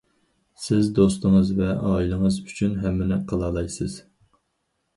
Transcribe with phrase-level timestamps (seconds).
[0.61, 4.01] سىز دوستىڭىز ۋە ئائىلىڭىز ئۈچۈن ھەممىنى قىلالايسىز.